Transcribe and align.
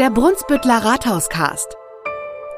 Der 0.00 0.10
Brunsbüttler 0.10 0.84
Rathauscast. 0.84 1.76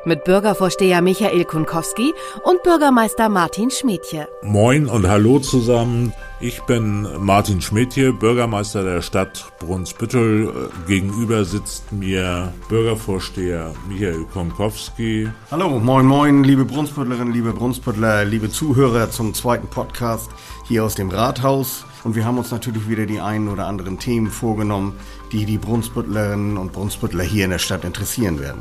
Mit 0.07 0.25
Bürgervorsteher 0.25 1.03
Michael 1.03 1.45
Kunkowski 1.45 2.14
und 2.45 2.62
Bürgermeister 2.62 3.29
Martin 3.29 3.71
Schmidtje. 3.71 4.27
Moin 4.43 4.87
und 4.87 5.07
hallo 5.07 5.38
zusammen. 5.41 6.14
Ich 6.41 6.62
bin 6.62 7.07
Martin 7.19 7.61
Schmidtje, 7.61 8.14
Bürgermeister 8.14 8.85
der 8.85 9.03
Stadt 9.03 9.53
Brunsbüttel. 9.59 10.71
Gegenüber 10.86 11.45
sitzt 11.45 11.93
mir 11.93 12.54
Bürgervorsteher 12.71 13.75
Michael 13.89 14.25
Kunkowski. 14.32 15.29
Hallo, 15.50 15.79
moin 15.79 16.07
moin, 16.07 16.43
liebe 16.43 16.64
Brunsbüttlerinnen, 16.64 17.34
liebe 17.34 17.53
Brunsbüttler, 17.53 18.25
liebe 18.25 18.48
Zuhörer 18.50 19.11
zum 19.11 19.34
zweiten 19.34 19.68
Podcast 19.68 20.30
hier 20.68 20.84
aus 20.84 20.95
dem 20.95 21.11
Rathaus. 21.11 21.84
Und 22.07 22.14
wir 22.14 22.25
haben 22.25 22.38
uns 22.38 22.52
natürlich 22.52 22.88
wieder 22.88 23.04
die 23.04 23.18
einen 23.18 23.48
oder 23.48 23.66
anderen 23.66 23.98
Themen 23.98 24.30
vorgenommen, 24.30 24.95
die 25.32 25.44
die 25.44 25.58
Brunsbüttlerinnen 25.58 26.57
und 26.57 26.72
Brunsbüttler 26.72 27.25
hier 27.25 27.46
in 27.46 27.50
der 27.50 27.58
Stadt 27.58 27.85
interessieren 27.85 28.39
werden. 28.39 28.61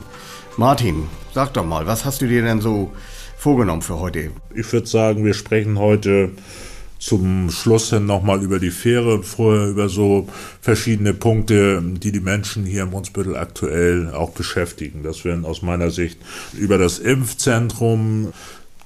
Martin, 0.58 1.04
sag 1.32 1.54
doch 1.54 1.64
mal, 1.64 1.86
was 1.86 2.06
hast 2.06 2.24
du 2.24 2.28
dir 2.28 2.42
denn 2.42 2.60
so 2.60 2.92
vorgenommen 3.38 3.84
für 3.84 4.00
heute? 4.00 4.32
Ich 4.56 4.74
würde 4.74 4.88
sagen, 4.88 5.24
wir 5.24 5.36
sprechen 5.36 5.78
heute 5.78 6.32
zum 6.98 7.52
Schluss 7.52 7.92
hin 7.92 8.08
nochmal 8.08 8.42
über 8.42 8.58
die 8.58 8.72
Fähre 8.72 9.14
und 9.14 9.26
vorher 9.26 9.68
über 9.68 9.90
so 9.90 10.28
verschiedene 10.60 11.14
Punkte, 11.14 11.84
die 11.84 12.12
die 12.12 12.22
Menschen 12.22 12.66
hier 12.66 12.82
im 12.82 12.90
Brunsbüttel 12.90 13.38
aktuell 13.38 14.12
auch 14.12 14.32
beschäftigen. 14.32 15.04
Das 15.04 15.24
wären 15.24 15.46
aus 15.46 15.62
meiner 15.62 15.92
Sicht 15.92 16.18
über 16.54 16.80
das 16.80 16.98
Impfzentrum, 16.98 18.34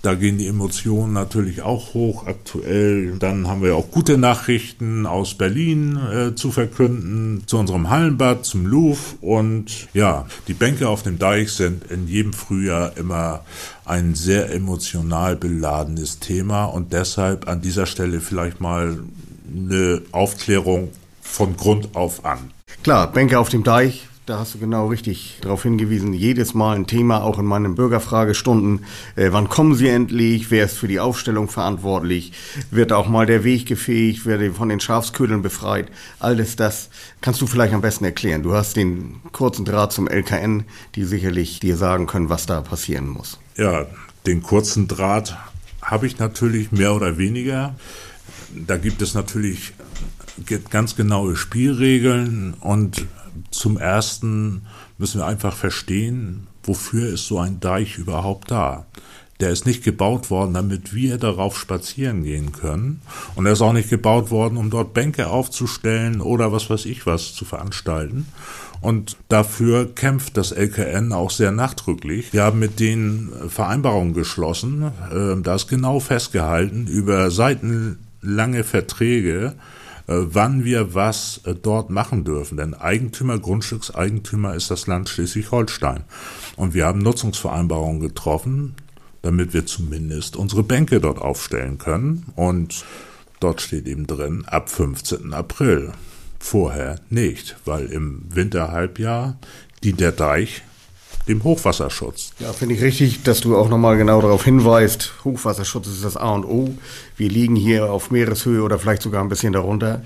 da 0.01 0.15
gehen 0.15 0.37
die 0.37 0.47
Emotionen 0.47 1.11
natürlich 1.11 1.61
auch 1.61 1.93
hoch 1.93 2.25
aktuell. 2.25 3.17
Dann 3.19 3.47
haben 3.47 3.61
wir 3.61 3.75
auch 3.75 3.91
gute 3.91 4.17
Nachrichten 4.17 5.05
aus 5.05 5.33
Berlin 5.33 5.97
äh, 5.97 6.35
zu 6.35 6.51
verkünden, 6.51 7.43
zu 7.47 7.57
unserem 7.57 7.89
Hallenbad, 7.89 8.45
zum 8.45 8.65
Louvre. 8.65 9.17
Und 9.19 9.89
ja, 9.93 10.25
die 10.47 10.53
Bänke 10.53 10.87
auf 10.87 11.03
dem 11.03 11.19
Deich 11.19 11.51
sind 11.51 11.91
in 11.91 12.07
jedem 12.07 12.31
Frühjahr 12.31 12.95
immer 12.95 13.41
ein 13.83 14.15
sehr 14.15 14.53
emotional 14.53 15.35
beladenes 15.35 16.19
Thema. 16.19 16.65
Und 16.65 16.93
deshalb 16.93 17.49
an 17.49 17.61
dieser 17.61 17.85
Stelle 17.85 18.21
vielleicht 18.21 18.61
mal 18.61 18.99
eine 19.53 20.01
Aufklärung 20.13 20.89
von 21.21 21.57
Grund 21.57 21.95
auf 21.95 22.23
an. 22.23 22.51
Klar, 22.83 23.11
Bänke 23.11 23.37
auf 23.37 23.49
dem 23.49 23.63
Deich 23.63 24.08
da 24.29 24.37
hast 24.37 24.53
du 24.53 24.59
genau 24.59 24.87
richtig 24.87 25.39
darauf 25.41 25.63
hingewiesen. 25.63 26.13
Jedes 26.13 26.53
Mal 26.53 26.75
ein 26.75 26.85
Thema, 26.85 27.23
auch 27.23 27.39
in 27.39 27.45
meinen 27.45 27.73
Bürgerfragestunden. 27.73 28.85
Äh, 29.15 29.31
wann 29.31 29.49
kommen 29.49 29.73
sie 29.73 29.87
endlich? 29.87 30.51
Wer 30.51 30.65
ist 30.65 30.77
für 30.77 30.87
die 30.87 30.99
Aufstellung 30.99 31.47
verantwortlich? 31.47 32.31
Wird 32.69 32.91
auch 32.91 33.09
mal 33.09 33.25
der 33.25 33.43
Weg 33.43 33.65
gefegt? 33.65 34.25
Wird 34.25 34.55
von 34.55 34.69
den 34.69 34.79
Schafsködeln 34.79 35.41
befreit? 35.41 35.87
Alles 36.19 36.55
das 36.55 36.89
kannst 37.21 37.41
du 37.41 37.47
vielleicht 37.47 37.73
am 37.73 37.81
besten 37.81 38.05
erklären. 38.05 38.43
Du 38.43 38.53
hast 38.53 38.75
den 38.75 39.15
kurzen 39.31 39.65
Draht 39.65 39.93
zum 39.93 40.07
LKN, 40.07 40.65
die 40.93 41.05
sicherlich 41.05 41.59
dir 41.59 41.75
sagen 41.75 42.05
können, 42.05 42.29
was 42.29 42.45
da 42.45 42.61
passieren 42.61 43.09
muss. 43.09 43.39
Ja, 43.57 43.87
den 44.27 44.43
kurzen 44.43 44.87
Draht 44.87 45.37
habe 45.81 46.05
ich 46.05 46.19
natürlich 46.19 46.71
mehr 46.71 46.93
oder 46.93 47.17
weniger. 47.17 47.75
Da 48.53 48.77
gibt 48.77 49.01
es 49.01 49.15
natürlich 49.15 49.73
ganz 50.69 50.95
genaue 50.95 51.35
Spielregeln 51.35 52.53
und 52.59 53.07
zum 53.51 53.77
Ersten 53.77 54.63
müssen 54.97 55.21
wir 55.21 55.25
einfach 55.25 55.55
verstehen, 55.55 56.47
wofür 56.63 57.07
ist 57.09 57.27
so 57.27 57.39
ein 57.39 57.59
Deich 57.59 57.97
überhaupt 57.97 58.51
da? 58.51 58.85
Der 59.39 59.51
ist 59.51 59.65
nicht 59.65 59.85
gebaut 59.85 60.29
worden, 60.29 60.53
damit 60.53 60.93
wir 60.93 61.17
darauf 61.17 61.57
spazieren 61.57 62.23
gehen 62.23 62.51
können. 62.51 63.01
Und 63.35 63.45
er 63.45 63.53
ist 63.53 63.61
auch 63.61 63.71
nicht 63.71 63.89
gebaut 63.89 64.31
worden, 64.31 64.57
um 64.57 64.69
dort 64.69 64.93
Bänke 64.93 65.27
aufzustellen 65.27 66.19
oder 66.19 66.51
was 66.51 66.69
weiß 66.69 66.85
ich 66.85 67.05
was 67.05 67.33
zu 67.33 67.45
veranstalten. 67.45 68.27
Und 68.81 69.17
dafür 69.29 69.93
kämpft 69.93 70.37
das 70.37 70.51
LKN 70.51 71.11
auch 71.13 71.31
sehr 71.31 71.51
nachdrücklich. 71.51 72.31
Wir 72.33 72.43
haben 72.43 72.59
mit 72.59 72.79
denen 72.79 73.31
Vereinbarungen 73.49 74.13
geschlossen. 74.13 74.91
Äh, 75.11 75.41
da 75.41 75.55
ist 75.55 75.67
genau 75.67 75.99
festgehalten 75.99 76.87
über 76.87 77.29
seitenlange 77.31 78.63
Verträge, 78.63 79.55
wann 80.11 80.65
wir 80.65 80.95
was 80.95 81.41
äh, 81.45 81.53
dort 81.53 81.89
machen 81.89 82.23
dürfen. 82.23 82.57
Denn 82.57 82.73
Eigentümer, 82.73 83.37
Grundstückseigentümer 83.37 84.55
ist 84.55 84.71
das 84.71 84.87
Land 84.87 85.09
Schleswig-Holstein. 85.09 86.03
Und 86.55 86.73
wir 86.73 86.85
haben 86.85 86.99
Nutzungsvereinbarungen 86.99 87.99
getroffen, 87.99 88.75
damit 89.21 89.53
wir 89.53 89.65
zumindest 89.65 90.35
unsere 90.35 90.63
Bänke 90.63 90.99
dort 90.99 91.19
aufstellen 91.19 91.77
können. 91.77 92.25
Und 92.35 92.85
dort 93.39 93.61
steht 93.61 93.87
eben 93.87 94.07
drin, 94.07 94.45
ab 94.47 94.69
15. 94.69 95.33
April. 95.33 95.91
Vorher 96.39 96.99
nicht, 97.09 97.57
weil 97.65 97.87
im 97.87 98.23
Winterhalbjahr 98.29 99.37
dient 99.83 99.99
der 99.99 100.13
Deich 100.13 100.63
dem 101.29 101.43
Hochwasserschutz. 101.43 102.33
Ja, 102.39 102.51
finde 102.51 102.75
ich 102.75 102.81
richtig, 102.81 103.23
dass 103.23 103.39
du 103.39 103.55
auch 103.55 103.69
nochmal 103.69 103.97
genau 103.97 104.19
darauf 104.19 104.43
hinweist. 104.43 105.13
Hochwasserschutz 105.23 105.87
ist 105.87 106.03
das 106.03 106.17
A 106.17 106.31
und 106.31 106.43
O. 106.43 106.73
Wir 107.15 107.29
liegen 107.29 107.55
hier 107.55 107.91
auf 107.91 108.11
Meereshöhe 108.11 108.63
oder 108.63 108.79
vielleicht 108.79 109.03
sogar 109.03 109.23
ein 109.23 109.29
bisschen 109.29 109.53
darunter. 109.53 110.01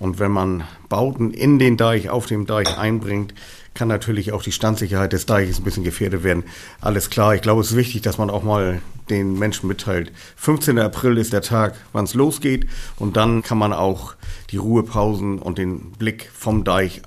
Und 0.00 0.18
wenn 0.18 0.32
man 0.32 0.64
Bauten 0.88 1.30
in 1.30 1.58
den 1.58 1.76
Deich, 1.76 2.10
auf 2.10 2.26
dem 2.26 2.46
Deich 2.46 2.76
einbringt, 2.76 3.32
kann 3.72 3.88
natürlich 3.88 4.32
auch 4.32 4.42
die 4.42 4.52
Standsicherheit 4.52 5.12
des 5.12 5.26
Deiches 5.26 5.58
ein 5.58 5.64
bisschen 5.64 5.84
gefährdet 5.84 6.24
werden. 6.24 6.44
Alles 6.80 7.08
klar. 7.08 7.34
Ich 7.34 7.42
glaube, 7.42 7.60
es 7.60 7.70
ist 7.70 7.76
wichtig, 7.76 8.02
dass 8.02 8.18
man 8.18 8.30
auch 8.30 8.42
mal 8.42 8.80
den 9.10 9.38
Menschen 9.38 9.68
mitteilt. 9.68 10.12
15. 10.36 10.78
April 10.78 11.18
ist 11.18 11.32
der 11.32 11.42
Tag, 11.42 11.74
wann 11.92 12.04
es 12.04 12.14
losgeht. 12.14 12.66
Und 12.96 13.16
dann 13.16 13.42
kann 13.42 13.58
man 13.58 13.72
auch 13.72 14.14
die 14.50 14.56
Ruhepausen 14.56 15.38
und 15.38 15.58
den 15.58 15.92
Blick 15.92 16.30
vom 16.34 16.64
Deich 16.64 17.02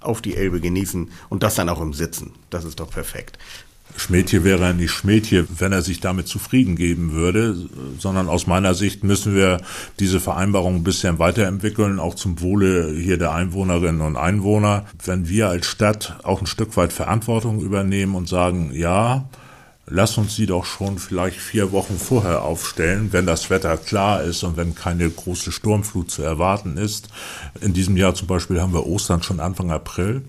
auf 0.00 0.22
die 0.22 0.36
Elbe 0.36 0.60
genießen 0.60 1.10
und 1.28 1.42
das 1.42 1.54
dann 1.54 1.68
auch 1.68 1.80
im 1.80 1.92
Sitzen. 1.92 2.32
Das 2.50 2.64
ist 2.64 2.80
doch 2.80 2.90
perfekt. 2.90 3.38
Schmädje 3.96 4.44
wäre 4.44 4.64
er 4.66 4.72
nicht 4.72 4.92
Schmädje, 4.92 5.46
wenn 5.58 5.72
er 5.72 5.82
sich 5.82 6.00
damit 6.00 6.28
zufrieden 6.28 6.76
geben 6.76 7.12
würde, 7.12 7.56
sondern 7.98 8.28
aus 8.28 8.46
meiner 8.46 8.74
Sicht 8.74 9.04
müssen 9.04 9.34
wir 9.34 9.60
diese 9.98 10.20
Vereinbarung 10.20 10.76
ein 10.76 10.84
bisschen 10.84 11.18
weiterentwickeln, 11.18 11.98
auch 11.98 12.14
zum 12.14 12.40
Wohle 12.40 12.94
hier 12.94 13.18
der 13.18 13.34
Einwohnerinnen 13.34 14.00
und 14.00 14.16
Einwohner. 14.16 14.86
Wenn 15.04 15.28
wir 15.28 15.48
als 15.48 15.66
Stadt 15.66 16.18
auch 16.22 16.40
ein 16.40 16.46
Stück 16.46 16.76
weit 16.76 16.92
Verantwortung 16.92 17.60
übernehmen 17.60 18.14
und 18.14 18.28
sagen, 18.28 18.70
ja, 18.72 19.28
lass 19.90 20.16
uns 20.16 20.36
sie 20.36 20.46
doch 20.46 20.64
schon 20.64 20.98
vielleicht 20.98 21.38
vier 21.38 21.72
Wochen 21.72 21.98
vorher 21.98 22.42
aufstellen, 22.42 23.12
wenn 23.12 23.26
das 23.26 23.50
Wetter 23.50 23.76
klar 23.76 24.22
ist 24.22 24.42
und 24.44 24.56
wenn 24.56 24.74
keine 24.74 25.10
große 25.10 25.52
Sturmflut 25.52 26.10
zu 26.10 26.22
erwarten 26.22 26.76
ist. 26.76 27.08
In 27.60 27.74
diesem 27.74 27.96
Jahr 27.96 28.14
zum 28.14 28.28
Beispiel 28.28 28.60
haben 28.60 28.72
wir 28.72 28.86
Ostern 28.86 29.22
schon 29.22 29.40
Anfang 29.40 29.70
April. 29.70 30.22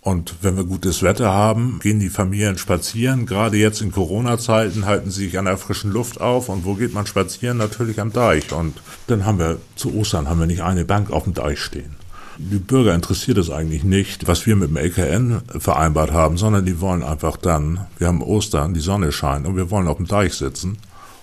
Und 0.00 0.34
wenn 0.42 0.56
wir 0.58 0.64
gutes 0.64 1.02
Wetter 1.02 1.32
haben, 1.32 1.78
gehen 1.82 1.98
die 1.98 2.10
Familien 2.10 2.58
spazieren. 2.58 3.24
Gerade 3.24 3.56
jetzt 3.56 3.80
in 3.80 3.90
Corona-Zeiten 3.90 4.84
halten 4.84 5.10
sie 5.10 5.24
sich 5.24 5.38
an 5.38 5.46
der 5.46 5.56
frischen 5.56 5.90
Luft 5.90 6.20
auf. 6.20 6.50
Und 6.50 6.66
wo 6.66 6.74
geht 6.74 6.92
man 6.92 7.06
spazieren? 7.06 7.56
Natürlich 7.56 7.98
am 7.98 8.12
Deich. 8.12 8.52
Und 8.52 8.76
dann 9.06 9.24
haben 9.24 9.38
wir 9.38 9.58
zu 9.76 9.94
Ostern 9.94 10.28
haben 10.28 10.40
wir 10.40 10.46
nicht 10.46 10.62
eine 10.62 10.84
Bank 10.84 11.10
auf 11.10 11.24
dem 11.24 11.32
Deich 11.32 11.58
stehen. 11.58 11.96
Die 12.38 12.58
Bürger 12.58 12.94
interessiert 12.94 13.38
es 13.38 13.50
eigentlich 13.50 13.84
nicht, 13.84 14.26
was 14.26 14.46
wir 14.46 14.56
mit 14.56 14.70
dem 14.70 14.76
LKN 14.76 15.42
vereinbart 15.58 16.12
haben, 16.12 16.36
sondern 16.36 16.64
die 16.64 16.80
wollen 16.80 17.02
einfach 17.02 17.36
dann, 17.36 17.86
wir 17.98 18.08
haben 18.08 18.22
Ostern, 18.22 18.74
die 18.74 18.80
Sonne 18.80 19.12
scheint 19.12 19.46
und 19.46 19.56
wir 19.56 19.70
wollen 19.70 19.88
auf 19.88 19.98
dem 19.98 20.06
Deich 20.06 20.34
sitzen 20.34 20.78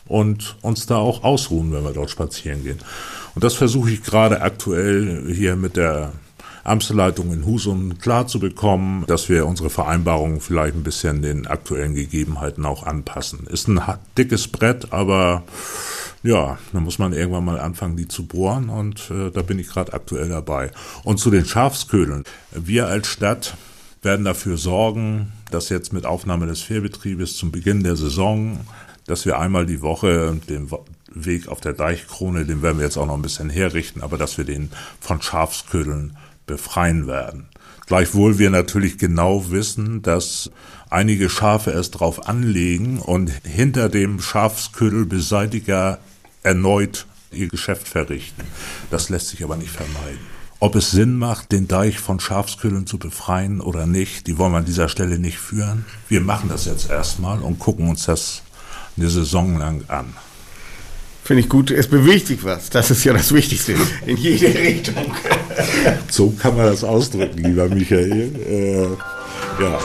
und 0.07 0.55
uns 0.61 0.85
da 0.85 0.97
auch 0.97 1.23
ausruhen, 1.23 1.71
wenn 1.73 1.83
wir 1.83 1.93
dort 1.93 2.09
spazieren 2.09 2.63
gehen. 2.63 2.79
Und 3.35 3.43
das 3.43 3.53
versuche 3.53 3.91
ich 3.91 4.03
gerade 4.03 4.41
aktuell 4.41 5.33
hier 5.33 5.55
mit 5.55 5.77
der 5.77 6.11
Amtsleitung 6.63 7.33
in 7.33 7.45
Husum 7.45 7.97
klar 7.99 8.27
zu 8.27 8.39
bekommen, 8.39 9.05
dass 9.07 9.29
wir 9.29 9.45
unsere 9.45 9.69
Vereinbarungen 9.69 10.41
vielleicht 10.41 10.75
ein 10.75 10.83
bisschen 10.83 11.21
den 11.21 11.47
aktuellen 11.47 11.95
Gegebenheiten 11.95 12.65
auch 12.65 12.83
anpassen. 12.83 13.47
Ist 13.47 13.67
ein 13.67 13.81
dickes 14.17 14.47
Brett, 14.47 14.91
aber 14.91 15.43
ja, 16.23 16.59
dann 16.71 16.83
muss 16.83 16.99
man 16.99 17.13
irgendwann 17.13 17.45
mal 17.45 17.59
anfangen, 17.59 17.97
die 17.97 18.07
zu 18.07 18.25
bohren 18.25 18.69
und 18.69 19.09
äh, 19.09 19.31
da 19.31 19.41
bin 19.41 19.57
ich 19.57 19.67
gerade 19.67 19.93
aktuell 19.93 20.29
dabei. 20.29 20.71
Und 21.03 21.17
zu 21.17 21.31
den 21.31 21.45
Schafsködeln. 21.45 22.23
Wir 22.51 22.87
als 22.87 23.07
Stadt 23.07 23.55
werden 24.03 24.25
dafür 24.25 24.57
sorgen, 24.57 25.31
dass 25.49 25.69
jetzt 25.69 25.93
mit 25.93 26.05
Aufnahme 26.05 26.47
des 26.47 26.61
Fährbetriebes 26.61 27.37
zum 27.37 27.51
Beginn 27.51 27.83
der 27.83 27.95
Saison, 27.95 28.59
dass 29.07 29.25
wir 29.25 29.39
einmal 29.39 29.65
die 29.65 29.81
Woche 29.81 30.39
den 30.47 30.69
Weg 31.13 31.47
auf 31.47 31.59
der 31.59 31.73
Deichkrone, 31.73 32.45
den 32.45 32.61
werden 32.61 32.77
wir 32.77 32.85
jetzt 32.85 32.97
auch 32.97 33.05
noch 33.05 33.15
ein 33.15 33.21
bisschen 33.21 33.49
herrichten, 33.49 34.01
aber 34.01 34.17
dass 34.17 34.37
wir 34.37 34.45
den 34.45 34.71
von 34.99 35.21
Schafsködeln 35.21 36.15
befreien 36.45 37.07
werden. 37.07 37.47
Gleichwohl 37.87 38.39
wir 38.39 38.49
natürlich 38.49 38.97
genau 38.97 39.51
wissen, 39.51 40.01
dass 40.01 40.49
einige 40.89 41.29
Schafe 41.29 41.71
es 41.71 41.91
drauf 41.91 42.27
anlegen 42.27 42.99
und 42.99 43.31
hinter 43.43 43.89
dem 43.89 44.21
Schafsködelbeseitiger 44.21 45.99
erneut 46.43 47.05
ihr 47.31 47.47
Geschäft 47.47 47.87
verrichten. 47.87 48.43
Das 48.89 49.09
lässt 49.09 49.29
sich 49.29 49.43
aber 49.43 49.57
nicht 49.57 49.71
vermeiden. 49.71 50.19
Ob 50.59 50.75
es 50.75 50.91
Sinn 50.91 51.17
macht, 51.17 51.51
den 51.51 51.67
Deich 51.67 51.99
von 51.99 52.19
Schafskühlen 52.19 52.85
zu 52.85 52.99
befreien 52.99 53.61
oder 53.61 53.87
nicht, 53.87 54.27
die 54.27 54.37
wollen 54.37 54.51
wir 54.51 54.59
an 54.59 54.65
dieser 54.65 54.89
Stelle 54.89 55.17
nicht 55.17 55.39
führen. 55.39 55.85
Wir 56.07 56.21
machen 56.21 56.49
das 56.49 56.65
jetzt 56.65 56.89
erstmal 56.89 57.39
und 57.39 57.57
gucken 57.57 57.89
uns 57.89 58.05
das 58.05 58.43
eine 58.95 59.09
Saison 59.09 59.57
lang 59.57 59.83
an. 59.87 60.13
Finde 61.23 61.41
ich 61.43 61.49
gut. 61.49 61.71
Es 61.71 61.87
bewegt 61.87 62.27
sich 62.27 62.43
was. 62.43 62.69
Das 62.69 62.89
ist 62.89 63.03
ja 63.03 63.13
das 63.13 63.33
Wichtigste. 63.33 63.75
In 64.05 64.17
jede 64.17 64.47
Richtung. 64.47 65.13
so 66.09 66.31
kann 66.31 66.57
man 66.57 66.65
das 66.65 66.83
ausdrücken, 66.83 67.37
lieber 67.43 67.69
Michael. 67.69 68.31
Äh 68.47 69.61
Ja. 69.61 69.79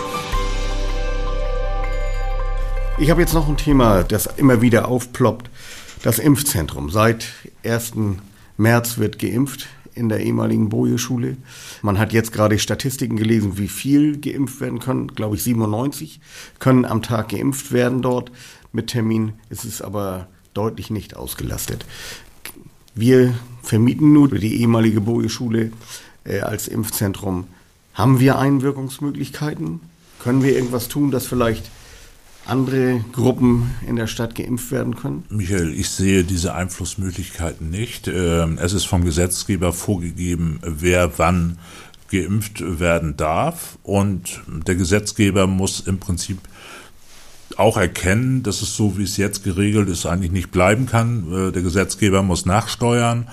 Ich 2.99 3.11
habe 3.11 3.21
jetzt 3.21 3.35
noch 3.35 3.49
ein 3.49 3.59
Thema, 3.59 4.03
das 4.03 4.27
immer 4.38 4.62
wieder 4.62 4.88
aufploppt. 4.88 5.50
Das 6.03 6.19
Impfzentrum. 6.19 6.88
Seit 6.91 7.27
1. 7.65 7.93
März 8.56 8.97
wird 8.97 9.19
geimpft 9.19 9.67
in 9.94 10.09
der 10.09 10.21
ehemaligen 10.21 10.71
Boje-Schule. 10.71 11.37
Man 11.82 11.99
hat 11.99 12.12
jetzt 12.12 12.32
gerade 12.32 12.59
Statistiken 12.59 13.17
gelesen, 13.17 13.59
wie 13.59 13.69
viel 13.69 14.19
geimpft 14.19 14.61
werden 14.61 14.79
können. 14.79 15.09
Glaube 15.09 15.37
ich, 15.37 15.43
97 15.43 16.21
können 16.59 16.85
am 16.87 17.03
Tag 17.03 17.31
geimpft 17.31 17.73
werden 17.73 18.00
dort. 18.00 18.31
Mit 18.73 18.89
Termin 18.89 19.35
ist 19.50 19.65
es 19.65 19.82
aber 19.82 20.29
deutlich 20.56 20.91
nicht 20.91 21.17
ausgelastet. 21.17 21.85
Wir 22.94 23.35
vermieten 23.62 24.12
nur 24.12 24.29
die 24.29 24.61
ehemalige 24.61 25.00
Boje-Schule 25.00 25.73
äh, 26.25 26.41
als 26.41 26.69
Impfzentrum. 26.69 27.47
Haben 27.94 28.20
wir 28.20 28.38
Einwirkungsmöglichkeiten? 28.38 29.81
Können 30.23 30.43
wir 30.43 30.55
irgendwas 30.55 30.88
tun, 30.88 31.11
dass 31.11 31.26
vielleicht 31.26 31.70
andere 32.47 33.05
Gruppen 33.12 33.75
in 33.87 33.97
der 33.97 34.06
Stadt 34.06 34.35
geimpft 34.35 34.70
werden 34.70 34.97
können? 34.97 35.25
Michael, 35.31 35.75
ich 35.75 35.91
sehe 35.91 36.25
diese 36.25 36.55
Einflussmöglichkeiten 36.55 37.70
nicht. 37.70 38.08
Ähm, 38.08 38.58
es 38.61 38.73
ist 38.73 38.85
vom 38.85 39.05
Gesetzgeber 39.05 39.73
vorgegeben, 39.73 40.61
wer 40.62 41.19
wann 41.19 41.58
geimpft 42.11 42.62
werden 42.81 43.17
darf. 43.17 43.79
Und 43.82 44.43
der 44.47 44.76
Gesetzgeber 44.76 45.47
muss 45.47 45.81
im 45.81 45.99
Prinzip 45.99 46.38
auch 47.56 47.76
erkennen, 47.76 48.43
dass 48.43 48.62
es 48.62 48.76
so, 48.76 48.99
wie 48.99 49.05
es 49.05 49.17
jetzt 49.17 49.44
geregelt 49.44 49.88
ist, 49.88 50.06
eigentlich 50.06 50.32
nicht 50.32 50.50
bleiben 50.50 50.87
kann. 50.87 51.49
Äh, 51.49 51.53
der 51.53 51.62
Gesetzgeber 51.62 52.23
muss 52.23 52.47
nachsteuern 52.47 53.26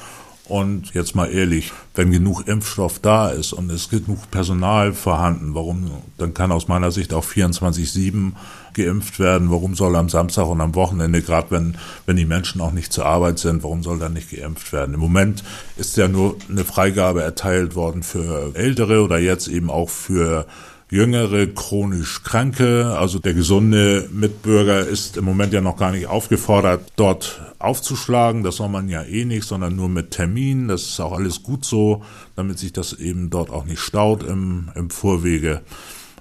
und 0.45 0.93
jetzt 0.93 1.15
mal 1.15 1.31
ehrlich, 1.31 1.71
wenn 1.95 2.11
genug 2.11 2.47
Impfstoff 2.47 2.99
da 2.99 3.29
ist 3.29 3.53
und 3.53 3.71
es 3.71 3.89
genug 3.89 4.29
Personal 4.29 4.91
vorhanden, 4.91 5.55
warum, 5.55 5.89
dann 6.17 6.33
kann 6.33 6.51
aus 6.51 6.67
meiner 6.67 6.91
Sicht 6.91 7.13
auch 7.13 7.23
24-7 7.23 8.33
geimpft 8.73 9.19
werden. 9.19 9.51
Warum 9.51 9.73
soll 9.73 9.95
am 9.95 10.09
Samstag 10.09 10.47
und 10.47 10.59
am 10.59 10.75
Wochenende, 10.75 11.21
gerade 11.21 11.51
wenn, 11.51 11.77
wenn 12.05 12.17
die 12.17 12.25
Menschen 12.25 12.59
auch 12.59 12.73
nicht 12.73 12.91
zur 12.91 13.05
Arbeit 13.05 13.39
sind, 13.39 13.63
warum 13.63 13.83
soll 13.83 13.99
dann 13.99 14.13
nicht 14.13 14.31
geimpft 14.31 14.73
werden? 14.73 14.93
Im 14.93 14.99
Moment 14.99 15.45
ist 15.77 15.95
ja 15.95 16.09
nur 16.09 16.35
eine 16.49 16.65
Freigabe 16.65 17.23
erteilt 17.23 17.75
worden 17.75 18.03
für 18.03 18.51
Ältere 18.53 19.01
oder 19.01 19.19
jetzt 19.19 19.47
eben 19.47 19.69
auch 19.69 19.89
für 19.89 20.45
jüngere 20.93 21.47
chronisch 21.47 22.21
Kranke, 22.21 22.95
also 22.95 23.17
der 23.17 23.33
gesunde 23.33 24.07
Mitbürger 24.11 24.85
ist 24.85 25.17
im 25.17 25.25
Moment 25.25 25.51
ja 25.51 25.59
noch 25.59 25.75
gar 25.75 25.91
nicht 25.91 26.05
aufgefordert, 26.05 26.91
dort 26.97 27.41
aufzuschlagen. 27.57 28.43
Das 28.43 28.57
soll 28.57 28.69
man 28.69 28.87
ja 28.89 29.01
eh 29.01 29.25
nicht, 29.25 29.47
sondern 29.47 29.75
nur 29.75 29.89
mit 29.89 30.11
Termin. 30.11 30.67
Das 30.67 30.83
ist 30.83 30.99
auch 30.99 31.13
alles 31.13 31.41
gut 31.41 31.65
so, 31.65 32.03
damit 32.35 32.59
sich 32.59 32.73
das 32.73 32.93
eben 32.93 33.31
dort 33.31 33.49
auch 33.49 33.65
nicht 33.65 33.79
staut 33.79 34.21
im, 34.21 34.69
im 34.75 34.91
Vorwege. 34.91 35.61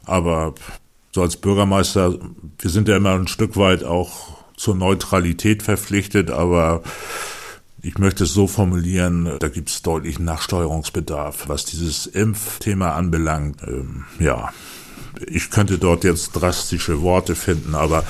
Aber 0.07 0.55
so 1.15 1.21
als 1.21 1.37
Bürgermeister, 1.37 2.19
wir 2.59 2.71
sind 2.71 2.89
ja 2.89 2.97
immer 2.97 3.13
ein 3.13 3.29
Stück 3.29 3.59
weit 3.59 3.85
auch 3.85 4.39
zur 4.57 4.75
Neutralität 4.75 5.63
verpflichtet, 5.63 6.31
aber 6.31 6.83
ich 7.83 7.99
möchte 7.99 8.25
es 8.25 8.33
so 8.33 8.47
formulieren, 8.47 9.29
da 9.41 9.49
gibt 9.49 9.69
es 9.69 9.83
deutlichen 9.83 10.25
Nachsteuerungsbedarf, 10.25 11.49
was 11.49 11.65
dieses 11.65 12.07
Impfthema 12.07 12.93
anbelangt. 12.93 13.61
Ähm, 13.67 14.05
ja, 14.21 14.53
ich 15.27 15.51
könnte 15.51 15.79
dort 15.79 16.05
jetzt 16.05 16.33
drastische 16.33 17.03
Worte 17.03 17.35
finden, 17.35 17.75
aber 17.75 18.05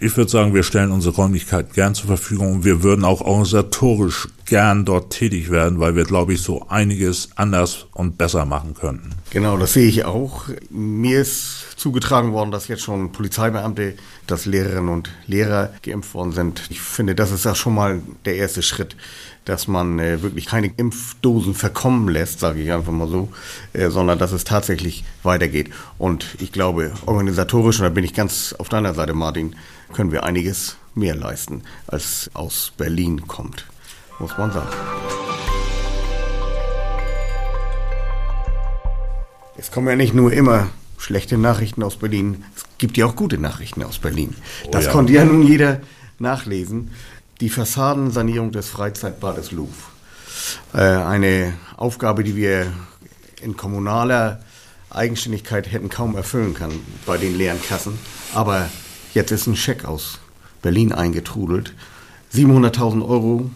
ich 0.00 0.16
würde 0.16 0.30
sagen, 0.30 0.54
wir 0.54 0.62
stellen 0.62 0.90
unsere 0.90 1.14
Räumlichkeit 1.14 1.74
gern 1.74 1.94
zur 1.94 2.06
Verfügung 2.06 2.54
und 2.54 2.64
wir 2.64 2.82
würden 2.82 3.04
auch 3.04 3.20
organisatorisch 3.20 4.28
gern 4.46 4.84
dort 4.84 5.12
tätig 5.12 5.50
werden, 5.50 5.80
weil 5.80 5.96
wir, 5.96 6.04
glaube 6.04 6.32
ich, 6.32 6.42
so 6.42 6.68
einiges 6.68 7.30
anders 7.36 7.86
und 7.92 8.16
besser 8.16 8.44
machen 8.44 8.74
könnten. 8.74 9.10
Genau, 9.30 9.56
das 9.56 9.72
sehe 9.72 9.88
ich 9.88 10.04
auch. 10.04 10.44
Mir 10.70 11.20
ist 11.20 11.66
zugetragen 11.76 12.32
worden, 12.32 12.50
dass 12.50 12.68
jetzt 12.68 12.82
schon 12.82 13.12
Polizeibeamte, 13.12 13.94
dass 14.26 14.46
Lehrerinnen 14.46 14.88
und 14.88 15.10
Lehrer 15.26 15.72
geimpft 15.82 16.14
worden 16.14 16.32
sind. 16.32 16.62
Ich 16.70 16.80
finde, 16.80 17.14
das 17.14 17.32
ist 17.32 17.44
ja 17.44 17.54
schon 17.54 17.74
mal 17.74 18.00
der 18.24 18.36
erste 18.36 18.62
Schritt, 18.62 18.96
dass 19.44 19.68
man 19.68 19.98
äh, 19.98 20.22
wirklich 20.22 20.46
keine 20.46 20.72
Impfdosen 20.76 21.54
verkommen 21.54 22.08
lässt, 22.08 22.40
sage 22.40 22.60
ich 22.60 22.72
einfach 22.72 22.92
mal 22.92 23.08
so, 23.08 23.28
äh, 23.72 23.90
sondern 23.90 24.18
dass 24.18 24.32
es 24.32 24.44
tatsächlich 24.44 25.04
weitergeht. 25.22 25.70
Und 25.98 26.36
ich 26.40 26.52
glaube, 26.52 26.92
organisatorisch, 27.06 27.78
und 27.78 27.84
da 27.84 27.90
bin 27.90 28.04
ich 28.04 28.14
ganz 28.14 28.54
auf 28.58 28.68
deiner 28.68 28.94
Seite, 28.94 29.14
Martin, 29.14 29.54
können 29.92 30.12
wir 30.12 30.24
einiges 30.24 30.76
mehr 30.94 31.14
leisten, 31.14 31.62
als 31.86 32.30
aus 32.34 32.72
Berlin 32.76 33.26
kommt, 33.28 33.66
muss 34.18 34.36
man 34.38 34.52
sagen. 34.52 34.68
Es 39.56 39.70
kommen 39.70 39.88
ja 39.88 39.96
nicht 39.96 40.14
nur 40.14 40.32
immer 40.32 40.68
schlechte 40.98 41.38
Nachrichten 41.38 41.82
aus 41.82 41.96
Berlin, 41.96 42.44
es 42.54 42.64
gibt 42.78 42.96
ja 42.96 43.06
auch 43.06 43.16
gute 43.16 43.38
Nachrichten 43.38 43.82
aus 43.82 43.98
Berlin. 43.98 44.34
Oh, 44.64 44.70
das 44.70 44.86
ja. 44.86 44.92
konnte 44.92 45.12
ja 45.12 45.24
nun 45.24 45.42
jeder 45.42 45.80
nachlesen. 46.18 46.90
Die 47.40 47.50
Fassadensanierung 47.50 48.50
des 48.52 48.70
Freizeitbades 48.70 49.52
Louvre. 49.52 49.74
Äh, 50.72 50.80
eine 50.80 51.52
Aufgabe, 51.76 52.24
die 52.24 52.34
wir 52.34 52.72
in 53.42 53.56
kommunaler 53.56 54.40
Eigenständigkeit 54.88 55.70
hätten 55.70 55.90
kaum 55.90 56.16
erfüllen 56.16 56.54
können 56.54 56.80
bei 57.04 57.18
den 57.18 57.36
leeren 57.36 57.60
Kassen. 57.62 57.98
Aber 58.34 58.70
Jetzt 59.16 59.30
ist 59.30 59.46
ein 59.46 59.56
Scheck 59.56 59.86
aus 59.86 60.18
Berlin 60.60 60.92
eingetrudelt. 60.92 61.72
700.000 62.34 63.00
Euro 63.08 63.50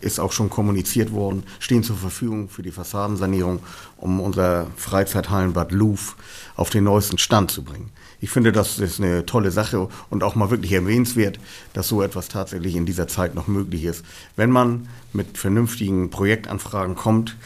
ist 0.00 0.20
auch 0.20 0.32
schon 0.32 0.50
kommuniziert 0.50 1.12
worden, 1.12 1.44
stehen 1.58 1.82
zur 1.82 1.96
Verfügung 1.96 2.48
für 2.48 2.62
die 2.62 2.70
Fassadensanierung, 2.70 3.60
um 3.96 4.20
unser 4.20 4.66
Freizeithallenbad 4.76 5.72
Louvre 5.72 6.14
auf 6.56 6.70
den 6.70 6.84
neuesten 6.84 7.18
Stand 7.18 7.50
zu 7.50 7.62
bringen. 7.62 7.90
Ich 8.20 8.30
finde, 8.30 8.52
das 8.52 8.78
ist 8.78 9.00
eine 9.00 9.26
tolle 9.26 9.50
Sache 9.50 9.88
und 10.10 10.22
auch 10.22 10.34
mal 10.34 10.50
wirklich 10.50 10.72
erwähnenswert, 10.72 11.38
dass 11.72 11.88
so 11.88 12.02
etwas 12.02 12.28
tatsächlich 12.28 12.74
in 12.74 12.86
dieser 12.86 13.08
Zeit 13.08 13.34
noch 13.34 13.48
möglich 13.48 13.84
ist. 13.84 14.04
Wenn 14.36 14.50
man 14.50 14.88
mit 15.12 15.36
vernünftigen 15.36 16.10
Projektanfragen 16.10 16.94
kommt, 16.94 17.36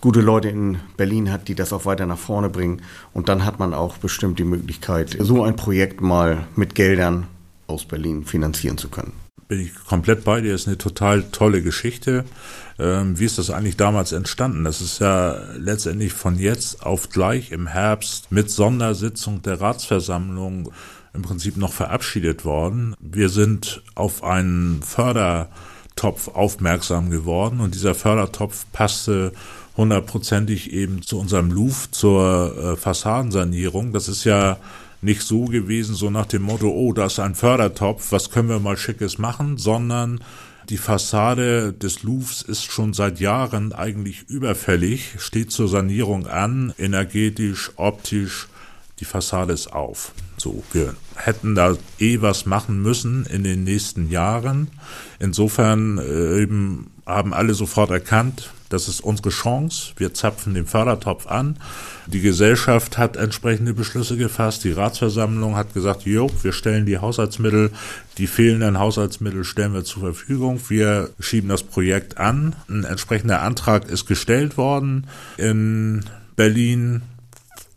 gute 0.00 0.20
Leute 0.20 0.48
in 0.48 0.78
Berlin 0.96 1.32
hat, 1.32 1.48
die 1.48 1.54
das 1.54 1.72
auch 1.72 1.84
weiter 1.84 2.06
nach 2.06 2.18
vorne 2.18 2.48
bringen. 2.48 2.82
Und 3.12 3.28
dann 3.28 3.44
hat 3.44 3.58
man 3.58 3.74
auch 3.74 3.98
bestimmt 3.98 4.38
die 4.38 4.44
Möglichkeit, 4.44 5.16
so 5.18 5.42
ein 5.42 5.56
Projekt 5.56 6.00
mal 6.00 6.46
mit 6.54 6.74
Geldern 6.74 7.26
aus 7.66 7.84
Berlin 7.84 8.24
finanzieren 8.24 8.78
zu 8.78 8.88
können. 8.88 9.12
Bin 9.48 9.60
ich 9.60 9.74
komplett 9.74 10.24
bei 10.24 10.40
dir, 10.40 10.54
ist 10.54 10.66
eine 10.66 10.76
total 10.76 11.22
tolle 11.30 11.62
Geschichte. 11.62 12.24
Ähm, 12.78 13.18
wie 13.18 13.24
ist 13.24 13.38
das 13.38 13.50
eigentlich 13.50 13.76
damals 13.76 14.10
entstanden? 14.10 14.64
Das 14.64 14.80
ist 14.80 14.98
ja 14.98 15.36
letztendlich 15.56 16.12
von 16.12 16.36
jetzt 16.38 16.84
auf 16.84 17.10
gleich 17.10 17.52
im 17.52 17.68
Herbst 17.68 18.32
mit 18.32 18.50
Sondersitzung 18.50 19.42
der 19.42 19.60
Ratsversammlung 19.60 20.72
im 21.14 21.22
Prinzip 21.22 21.56
noch 21.56 21.72
verabschiedet 21.72 22.44
worden. 22.44 22.94
Wir 23.00 23.28
sind 23.28 23.82
auf 23.94 24.24
einen 24.24 24.82
Fördertopf 24.82 26.28
aufmerksam 26.28 27.10
geworden 27.10 27.60
und 27.60 27.74
dieser 27.74 27.94
Fördertopf 27.94 28.66
passte 28.72 29.32
hundertprozentig 29.76 30.72
eben 30.72 31.02
zu 31.02 31.18
unserem 31.18 31.50
Louvre, 31.50 31.90
zur 31.90 32.56
äh, 32.56 32.76
Fassadensanierung. 32.76 33.92
Das 33.92 34.08
ist 34.08 34.24
ja 34.24 34.58
nicht 35.06 35.22
so 35.22 35.46
gewesen, 35.46 35.94
so 35.94 36.10
nach 36.10 36.26
dem 36.26 36.42
Motto, 36.42 36.68
oh, 36.68 36.92
da 36.92 37.06
ist 37.06 37.18
ein 37.18 37.34
Fördertopf, 37.34 38.12
was 38.12 38.30
können 38.30 38.50
wir 38.50 38.58
mal 38.58 38.76
Schickes 38.76 39.16
machen, 39.16 39.56
sondern 39.56 40.20
die 40.68 40.78
Fassade 40.78 41.72
des 41.72 42.02
Louvres 42.02 42.42
ist 42.42 42.64
schon 42.64 42.92
seit 42.92 43.20
Jahren 43.20 43.72
eigentlich 43.72 44.28
überfällig, 44.28 45.14
steht 45.18 45.52
zur 45.52 45.68
Sanierung 45.68 46.26
an, 46.26 46.74
energetisch, 46.76 47.70
optisch, 47.76 48.48
die 48.98 49.04
Fassade 49.04 49.52
ist 49.52 49.72
auf. 49.72 50.12
So, 50.38 50.64
wir 50.72 50.96
hätten 51.14 51.54
da 51.54 51.76
eh 52.00 52.20
was 52.20 52.44
machen 52.44 52.82
müssen 52.82 53.26
in 53.26 53.44
den 53.44 53.62
nächsten 53.62 54.10
Jahren. 54.10 54.68
Insofern 55.20 55.98
äh, 55.98 56.42
eben 56.42 56.90
haben 57.06 57.32
alle 57.32 57.54
sofort 57.54 57.90
erkannt, 57.90 58.50
das 58.68 58.88
ist 58.88 59.00
unsere 59.00 59.30
Chance. 59.30 59.92
Wir 59.96 60.14
zapfen 60.14 60.54
den 60.54 60.66
Fördertopf 60.66 61.26
an. 61.26 61.58
Die 62.06 62.20
Gesellschaft 62.20 62.98
hat 62.98 63.16
entsprechende 63.16 63.74
Beschlüsse 63.74 64.16
gefasst. 64.16 64.64
Die 64.64 64.72
Ratsversammlung 64.72 65.56
hat 65.56 65.74
gesagt, 65.74 66.02
jo, 66.02 66.30
wir 66.42 66.52
stellen 66.52 66.86
die 66.86 66.98
Haushaltsmittel, 66.98 67.70
die 68.18 68.26
fehlenden 68.26 68.78
Haushaltsmittel 68.78 69.44
stellen 69.44 69.74
wir 69.74 69.84
zur 69.84 70.02
Verfügung. 70.02 70.60
Wir 70.68 71.10
schieben 71.20 71.48
das 71.48 71.62
Projekt 71.62 72.18
an. 72.18 72.56
Ein 72.68 72.84
entsprechender 72.84 73.42
Antrag 73.42 73.88
ist 73.88 74.06
gestellt 74.06 74.56
worden 74.56 75.06
in 75.36 76.04
Berlin 76.34 77.02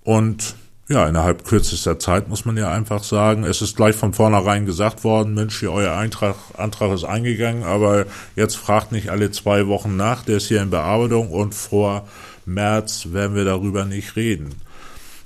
und 0.03 0.55
ja, 0.89 1.07
innerhalb 1.07 1.45
kürzester 1.45 1.99
Zeit 1.99 2.29
muss 2.29 2.45
man 2.45 2.57
ja 2.57 2.71
einfach 2.71 3.03
sagen, 3.03 3.43
es 3.43 3.61
ist 3.61 3.75
gleich 3.75 3.95
von 3.95 4.11
vornherein 4.13 4.65
gesagt 4.65 5.03
worden, 5.03 5.35
Mensch, 5.35 5.59
hier 5.59 5.71
euer 5.71 5.95
Eintrag, 5.95 6.35
Antrag 6.57 6.91
ist 6.91 7.03
eingegangen, 7.03 7.63
aber 7.63 8.07
jetzt 8.35 8.55
fragt 8.55 8.91
nicht 8.91 9.09
alle 9.11 9.29
zwei 9.29 9.67
Wochen 9.67 9.95
nach, 9.95 10.23
der 10.23 10.37
ist 10.37 10.47
hier 10.47 10.63
in 10.63 10.71
Bearbeitung 10.71 11.29
und 11.29 11.53
vor 11.53 12.07
März 12.45 13.09
werden 13.11 13.35
wir 13.35 13.45
darüber 13.45 13.85
nicht 13.85 14.15
reden. 14.15 14.55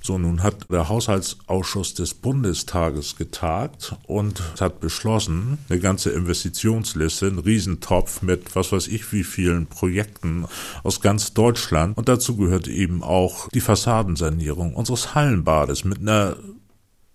So, 0.06 0.18
nun 0.18 0.44
hat 0.44 0.70
der 0.70 0.90
Haushaltsausschuss 0.90 1.94
des 1.94 2.14
Bundestages 2.14 3.16
getagt 3.16 3.96
und 4.06 4.44
hat 4.60 4.82
beschlossen, 4.82 5.60
eine 5.70 5.80
ganze 5.80 6.10
Investitionsliste, 6.10 7.28
einen 7.28 7.40
Riesentopf 7.40 8.22
mit 8.22 8.54
was 8.54 8.74
weiß 8.74 8.90
ich 8.90 9.10
wie 9.14 9.24
vielen 9.24 9.66
Projekten 9.66 10.46
aus 10.84 11.00
ganz 11.00 11.34
Deutschland. 11.34 11.98
Und 11.98 12.10
dazu 12.10 12.36
gehört 12.36 12.68
eben 12.68 13.02
auch 13.02 13.48
die 13.48 13.62
Fassadensanierung 13.62 14.76
unseres 14.76 15.16
Hallenbades 15.16 15.86
mit 15.86 16.02
einer 16.02 16.36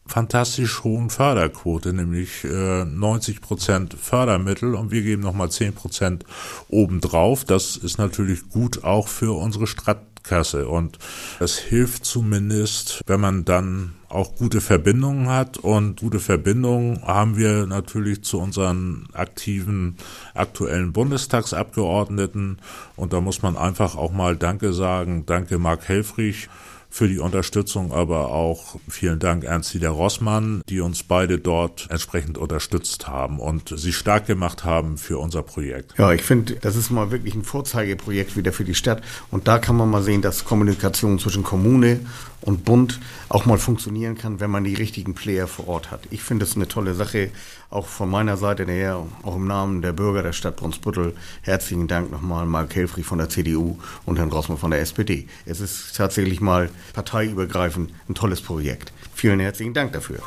fantastisch 0.09 0.83
hohen 0.85 1.11
Förderquote, 1.11 1.93
nämlich 1.93 2.45
äh, 2.45 2.85
90 2.85 3.41
Prozent 3.41 3.95
Fördermittel 3.95 4.75
und 4.75 4.91
wir 4.91 5.03
geben 5.03 5.23
nochmal 5.23 5.51
10 5.51 5.75
Prozent 5.75 6.25
obendrauf. 6.69 7.45
Das 7.45 7.77
ist 7.77 7.99
natürlich 7.99 8.49
gut 8.49 8.85
auch 8.85 9.09
für 9.09 9.39
unsere 9.39 9.67
Stadtkasse 9.67 10.69
und 10.69 10.99
es 11.41 11.59
hilft 11.59 12.05
zumindest, 12.05 13.03
wenn 13.07 13.21
man 13.21 13.45
dann 13.45 13.95
auch 14.09 14.37
gute 14.37 14.63
Verbindungen 14.63 15.29
hat 15.29 15.59
und 15.59 16.01
gute 16.01 16.19
Verbindungen 16.19 17.03
haben 17.07 17.37
wir 17.37 17.67
natürlich 17.67 18.23
zu 18.23 18.41
unseren 18.41 19.07
aktiven 19.13 19.97
aktuellen 20.35 20.93
Bundestagsabgeordneten 20.93 22.59
und 22.97 23.13
da 23.13 23.21
muss 23.21 23.43
man 23.43 23.57
einfach 23.59 23.97
auch 23.97 24.13
mal 24.13 24.37
Danke 24.37 24.73
sagen. 24.73 25.25
Danke 25.27 25.59
Marc 25.59 25.89
Helfrich 25.89 26.49
für 26.91 27.09
die 27.09 27.19
Unterstützung, 27.19 27.93
aber 27.93 28.31
auch 28.31 28.77
vielen 28.89 29.19
Dank 29.19 29.45
Ernst-Dieter 29.45 29.91
Rossmann, 29.91 30.63
die 30.69 30.81
uns 30.81 31.03
beide 31.03 31.39
dort 31.39 31.87
entsprechend 31.91 32.39
unterstützt 32.39 33.07
haben 33.07 33.39
und 33.39 33.73
sie 33.77 33.93
stark 33.93 34.27
gemacht 34.27 34.65
haben 34.65 34.97
für 34.97 35.19
unser 35.19 35.43
Projekt. 35.43 35.95
Ja, 35.99 36.13
ich 36.13 36.23
finde, 36.23 36.55
das 36.55 36.77
ist 36.77 36.91
mal 36.91 37.11
wirklich 37.11 37.35
ein 37.35 37.45
Vorzeigeprojekt 37.45 38.37
wieder 38.37 38.53
für 38.53 38.65
die 38.65 38.75
Stadt 38.75 39.03
und 39.31 39.49
da 39.49 39.59
kann 39.59 39.77
man 39.77 39.91
mal 39.91 40.03
sehen, 40.03 40.23
dass 40.23 40.45
Kommunikation 40.45 41.19
zwischen 41.19 41.43
Kommune 41.43 42.01
und 42.41 42.65
Bund 42.65 43.01
auch 43.29 43.47
mal 43.47 43.59
funktionieren 43.59 44.17
kann, 44.17 44.41
wenn 44.41 44.51
man 44.51 44.65
die 44.65 44.75
richtigen 44.75 45.15
Player 45.15 45.47
vor 45.47 45.69
Ort 45.69 45.91
hat. 45.91 46.01
Ich 46.11 46.23
finde 46.23 46.45
es 46.45 46.55
eine 46.57 46.69
tolle 46.69 46.95
Sache, 46.95 47.31
auch 47.71 47.87
von 47.87 48.09
meiner 48.09 48.37
Seite 48.37 48.65
her, 48.65 49.05
auch 49.23 49.37
im 49.37 49.47
Namen 49.47 49.83
der 49.83 49.93
Bürger 49.93 50.23
der 50.23 50.33
Stadt 50.33 50.57
Brunsbüttel. 50.57 51.15
Herzlichen 51.43 51.89
Dank 51.89 52.11
nochmal 52.11 52.47
Mark 52.47 52.75
Helfrich 52.75 53.05
von 53.05 53.19
der 53.19 53.29
CDU 53.29 53.77
und 54.07 54.19
Herrn 54.19 54.31
Rossmann 54.31 54.59
von 54.59 54.71
der 54.71 54.81
SPD. 54.81 55.27
Es 55.45 55.61
ist 55.61 55.97
tatsächlich 55.97 56.41
mal 56.41 56.71
parteiübergreifend 56.93 57.93
ein 58.09 58.15
tolles 58.15 58.41
Projekt. 58.41 58.93
Vielen 59.15 59.41
herzlichen 59.41 59.75
Dank 59.75 59.93
dafür. 59.93 60.19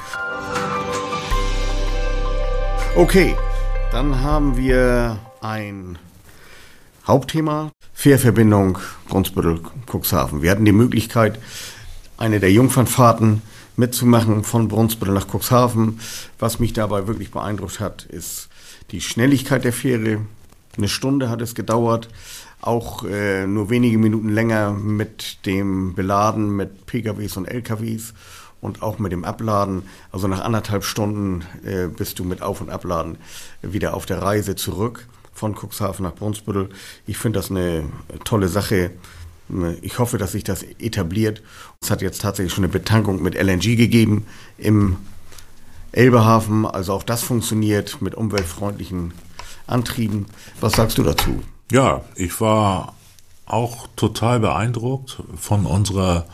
Okay, 2.95 3.35
dann 3.91 4.21
haben 4.21 4.57
wir 4.57 5.17
ein 5.41 5.97
Hauptthema, 7.07 7.71
Fährverbindung 7.93 8.77
Brunsbüttel-Cuxhaven. 9.07 10.41
Wir 10.41 10.51
hatten 10.51 10.65
die 10.65 10.71
Möglichkeit, 10.71 11.39
eine 12.17 12.39
der 12.39 12.51
Jungfernfahrten 12.51 13.41
mitzumachen 13.75 14.43
von 14.43 14.67
Brunsbüttel 14.67 15.13
nach 15.13 15.27
Cuxhaven. 15.27 15.99
Was 16.37 16.59
mich 16.59 16.73
dabei 16.73 17.07
wirklich 17.07 17.31
beeindruckt 17.31 17.79
hat, 17.79 18.03
ist 18.03 18.49
die 18.91 19.01
Schnelligkeit 19.01 19.63
der 19.63 19.73
Fähre. 19.73 20.19
Eine 20.77 20.87
Stunde 20.87 21.29
hat 21.29 21.41
es 21.41 21.55
gedauert, 21.55 22.07
auch 22.61 23.03
äh, 23.03 23.47
nur 23.47 23.69
wenige 23.69 23.97
Minuten 23.97 24.29
länger 24.29 24.71
mit 24.71 25.45
dem 25.45 25.93
Beladen 25.95 26.55
mit 26.55 26.85
PKWs 26.85 27.37
und 27.37 27.47
LKWs 27.47 28.13
und 28.61 28.83
auch 28.83 28.99
mit 28.99 29.11
dem 29.11 29.25
Abladen. 29.25 29.83
Also 30.11 30.27
nach 30.27 30.41
anderthalb 30.41 30.83
Stunden 30.83 31.43
äh, 31.65 31.87
bist 31.87 32.19
du 32.19 32.23
mit 32.23 32.41
Auf- 32.41 32.61
und 32.61 32.69
Abladen 32.69 33.17
wieder 33.61 33.95
auf 33.95 34.05
der 34.05 34.21
Reise 34.21 34.55
zurück 34.55 35.07
von 35.33 35.55
Cuxhaven 35.55 36.03
nach 36.03 36.13
Brunsbüttel. 36.13 36.69
Ich 37.07 37.17
finde 37.17 37.39
das 37.39 37.49
eine 37.49 37.85
tolle 38.23 38.47
Sache. 38.47 38.91
Ich 39.81 39.97
hoffe, 39.99 40.17
dass 40.17 40.33
sich 40.33 40.43
das 40.43 40.63
etabliert. 40.63 41.41
Es 41.81 41.89
hat 41.89 42.01
jetzt 42.01 42.21
tatsächlich 42.21 42.53
schon 42.53 42.63
eine 42.63 42.71
Betankung 42.71 43.21
mit 43.21 43.35
LNG 43.35 43.75
gegeben 43.75 44.25
im 44.57 44.97
Elbehafen. 45.91 46.65
Also 46.65 46.93
auch 46.93 47.03
das 47.03 47.23
funktioniert 47.23 48.01
mit 48.01 48.13
umweltfreundlichen 48.13 49.13
Antrieben. 49.67 50.27
Was 50.59 50.73
sagst 50.73 50.97
du 50.99 51.03
dazu? 51.03 51.41
Ja, 51.71 52.01
ich 52.15 52.41
war 52.41 52.95
auch 53.45 53.87
total 53.95 54.41
beeindruckt 54.41 55.23
von 55.37 55.65
unserer 55.65 56.25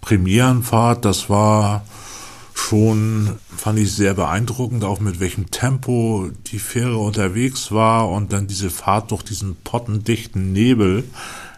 Premierenfahrt. 0.00 1.04
Das 1.04 1.28
war 1.28 1.84
schon, 2.54 3.38
fand 3.54 3.78
ich 3.80 3.92
sehr 3.92 4.14
beeindruckend, 4.14 4.84
auch 4.84 4.98
mit 4.98 5.20
welchem 5.20 5.50
Tempo 5.50 6.30
die 6.46 6.58
Fähre 6.58 6.96
unterwegs 6.96 7.70
war 7.70 8.08
und 8.08 8.32
dann 8.32 8.46
diese 8.46 8.70
Fahrt 8.70 9.10
durch 9.10 9.22
diesen 9.22 9.56
pottendichten 9.56 10.54
Nebel. 10.54 11.04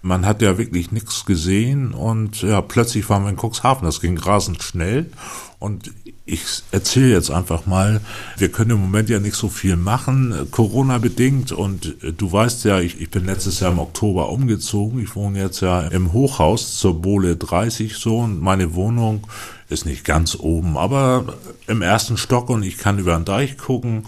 Man 0.03 0.27
hat 0.27 0.43
ja 0.43 0.59
wirklich 0.59 0.91
nichts 0.91 1.25
gesehen 1.25 1.93
und 1.93 2.43
ja, 2.43 2.61
plötzlich 2.61 3.09
waren 3.11 3.23
wir 3.23 3.31
in 3.31 3.39
Cuxhaven. 3.39 3.85
Das 3.85 4.01
ging 4.01 4.19
rasend 4.19 4.61
schnell 4.61 5.13
und 5.61 5.93
ich 6.31 6.63
erzähle 6.71 7.11
jetzt 7.11 7.31
einfach 7.31 7.67
mal, 7.67 8.01
wir 8.39 8.51
können 8.51 8.71
im 8.71 8.81
Moment 8.81 9.09
ja 9.09 9.19
nicht 9.19 9.35
so 9.35 9.49
viel 9.49 9.77
machen, 9.77 10.49
Corona 10.51 10.99
bedingt. 10.99 11.53
Und 11.53 12.03
äh, 12.03 12.13
du 12.13 12.31
weißt 12.31 12.65
ja, 12.65 12.81
ich, 12.81 13.01
ich 13.01 13.11
bin 13.11 13.27
letztes 13.27 13.61
Jahr 13.61 13.73
im 13.73 13.79
Oktober 13.79 14.31
umgezogen. 14.31 15.01
Ich 15.01 15.17
wohne 15.17 15.41
jetzt 15.41 15.61
ja 15.61 15.83
im 15.83 16.13
Hochhaus 16.13 16.79
zur 16.79 17.01
Bohle 17.01 17.37
30 17.37 17.97
so 17.97 18.19
und 18.19 18.41
meine 18.41 18.75
Wohnung 18.75 19.27
ist 19.69 19.87
nicht 19.87 20.05
ganz 20.05 20.37
oben, 20.39 20.77
aber 20.77 21.35
im 21.67 21.83
ersten 21.83 22.17
Stock 22.17 22.51
und 22.51 22.63
ich 22.63 22.77
kann 22.77 22.99
über 22.99 23.15
den 23.15 23.25
Deich 23.25 23.57
gucken 23.57 24.07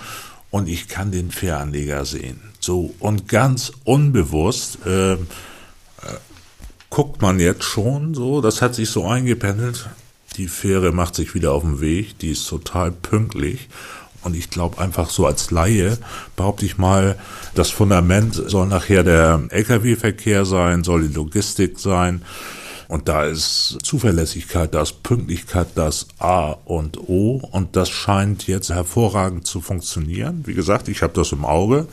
und 0.50 0.68
ich 0.68 0.88
kann 0.88 1.12
den 1.12 1.30
Fähranleger 1.30 2.04
sehen. 2.04 2.40
So 2.60 2.94
und 2.98 3.28
ganz 3.28 3.72
unbewusst 3.84 4.78
äh, 4.86 5.12
äh, 5.12 5.18
guckt 6.90 7.22
man 7.22 7.40
jetzt 7.40 7.64
schon 7.64 8.14
so, 8.14 8.40
das 8.40 8.60
hat 8.60 8.74
sich 8.74 8.90
so 8.90 9.06
eingependelt. 9.06 9.88
Die 10.36 10.48
Fähre 10.48 10.92
macht 10.92 11.14
sich 11.14 11.34
wieder 11.34 11.52
auf 11.52 11.62
den 11.62 11.80
Weg, 11.80 12.18
die 12.18 12.30
ist 12.30 12.46
total 12.46 12.90
pünktlich. 12.90 13.68
Und 14.22 14.36
ich 14.36 14.50
glaube 14.50 14.78
einfach 14.78 15.10
so 15.10 15.26
als 15.26 15.50
Laie 15.50 15.98
behaupte 16.36 16.64
ich 16.64 16.78
mal, 16.78 17.18
das 17.54 17.70
Fundament 17.70 18.34
soll 18.34 18.68
nachher 18.68 19.02
der 19.02 19.42
Lkw-Verkehr 19.48 20.44
sein, 20.44 20.84
soll 20.84 21.08
die 21.08 21.14
Logistik 21.14 21.78
sein. 21.78 22.22
Und 22.92 23.08
da 23.08 23.24
ist 23.24 23.78
Zuverlässigkeit, 23.82 24.74
da 24.74 24.82
ist 24.82 25.02
Pünktlichkeit 25.02 25.68
das 25.76 26.08
A 26.18 26.50
und 26.66 26.98
O. 27.08 27.40
Und 27.50 27.74
das 27.74 27.88
scheint 27.88 28.46
jetzt 28.46 28.68
hervorragend 28.68 29.46
zu 29.46 29.62
funktionieren. 29.62 30.42
Wie 30.44 30.52
gesagt, 30.52 30.88
ich 30.88 31.00
habe 31.00 31.14
das 31.14 31.32
im 31.32 31.46
Auge. 31.46 31.86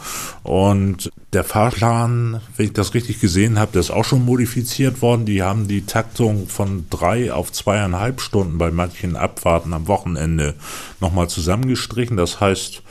Und 0.44 1.10
der 1.32 1.46
Fahrplan, 1.46 2.41
wenn 2.58 2.65
ich 2.65 2.74
das 2.74 2.96
richtig 2.96 3.22
gesehen 3.22 3.60
habe, 3.60 3.72
der 3.72 3.79
ist 3.79 3.91
auch 3.91 4.03
schon 4.03 4.25
modifiziert 4.25 5.01
worden. 5.01 5.24
Die 5.24 5.41
haben 5.41 5.70
die 5.70 5.86
Taktung 5.86 6.50
von 6.50 6.86
drei 6.89 7.32
auf 7.32 7.50
zweieinhalb 7.53 8.20
Stunden 8.20 8.58
bei 8.58 8.70
manchen 8.70 9.15
Abfahrten 9.15 9.72
am 9.72 9.88
Wochenende 9.88 10.56
nochmal 11.00 11.29
zusammengestrichen. 11.29 12.18
Das 12.18 12.41
heißt, 12.41 12.84